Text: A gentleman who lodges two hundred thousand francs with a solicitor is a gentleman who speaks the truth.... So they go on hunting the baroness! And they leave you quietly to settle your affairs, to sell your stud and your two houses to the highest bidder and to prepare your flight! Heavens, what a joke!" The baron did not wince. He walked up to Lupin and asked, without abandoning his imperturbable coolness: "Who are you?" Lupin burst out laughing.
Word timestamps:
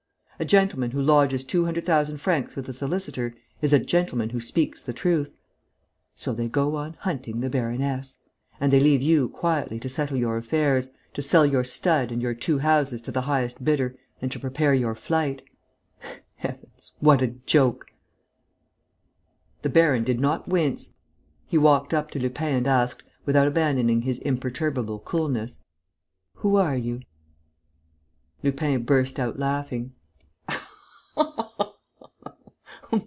A 0.39 0.43
gentleman 0.43 0.89
who 0.89 0.99
lodges 1.03 1.43
two 1.43 1.65
hundred 1.65 1.83
thousand 1.83 2.17
francs 2.17 2.55
with 2.55 2.67
a 2.67 2.73
solicitor 2.73 3.35
is 3.61 3.73
a 3.73 3.85
gentleman 3.85 4.31
who 4.31 4.39
speaks 4.39 4.81
the 4.81 4.91
truth.... 4.91 5.35
So 6.15 6.33
they 6.33 6.47
go 6.47 6.75
on 6.77 6.95
hunting 7.01 7.41
the 7.41 7.49
baroness! 7.51 8.17
And 8.59 8.73
they 8.73 8.79
leave 8.79 9.03
you 9.03 9.29
quietly 9.29 9.79
to 9.81 9.87
settle 9.87 10.17
your 10.17 10.37
affairs, 10.37 10.89
to 11.13 11.21
sell 11.21 11.45
your 11.45 11.63
stud 11.63 12.11
and 12.11 12.23
your 12.23 12.33
two 12.33 12.57
houses 12.57 13.03
to 13.03 13.11
the 13.11 13.21
highest 13.21 13.63
bidder 13.63 13.95
and 14.19 14.31
to 14.31 14.39
prepare 14.39 14.73
your 14.73 14.95
flight! 14.95 15.43
Heavens, 16.37 16.93
what 16.99 17.21
a 17.21 17.27
joke!" 17.27 17.91
The 19.61 19.69
baron 19.69 20.03
did 20.03 20.19
not 20.19 20.47
wince. 20.47 20.91
He 21.45 21.59
walked 21.59 21.93
up 21.93 22.09
to 22.09 22.19
Lupin 22.19 22.55
and 22.55 22.65
asked, 22.67 23.03
without 23.27 23.47
abandoning 23.47 24.01
his 24.01 24.17
imperturbable 24.17 25.01
coolness: 25.01 25.59
"Who 26.37 26.55
are 26.55 26.75
you?" 26.75 27.01
Lupin 28.41 28.81
burst 28.81 29.19
out 29.19 29.37
laughing. 29.37 29.93